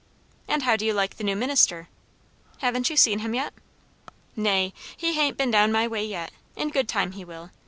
"And 0.47 0.63
how 0.63 0.77
do 0.77 0.83
you 0.83 0.95
like 0.95 1.17
the 1.17 1.23
new 1.23 1.35
minister?" 1.35 1.87
"Haven't 2.57 2.89
you 2.89 2.97
seen 2.97 3.19
him 3.19 3.35
yet?" 3.35 3.53
"Nay. 4.35 4.73
He 4.97 5.13
hain't 5.13 5.37
been 5.37 5.51
down 5.51 5.71
my 5.71 5.87
way 5.87 6.03
yet. 6.03 6.31
In 6.55 6.69
good 6.71 6.87
time 6.89 7.11
he 7.11 7.23
will. 7.23 7.51